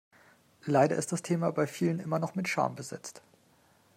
[0.65, 3.21] Leider ist das Thema bei vielen immer noch mit Scham besetzt.